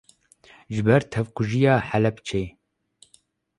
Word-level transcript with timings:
ji 0.73 0.81
ber 0.87 1.01
tevkujiya 1.11 1.75
Helepçê 1.89 2.43